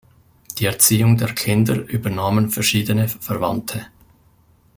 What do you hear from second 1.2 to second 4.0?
Kinder übernahmen verschiedene Verwandte.